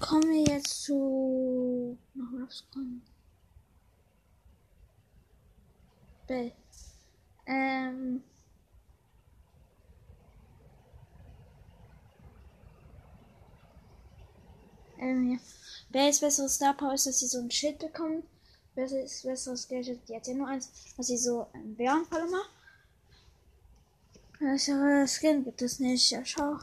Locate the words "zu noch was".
0.84-2.64